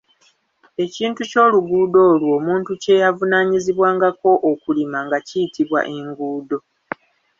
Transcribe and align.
Ekintu 0.83 1.21
ky'oluguudo 1.31 1.99
olwo 2.11 2.31
omuntu 2.39 2.71
kye 2.81 2.95
yavunaanyizibwangako 3.03 4.31
okulima 4.51 4.99
nga 5.05 5.17
kiyitibwa 5.27 5.79
enguudo. 5.97 6.57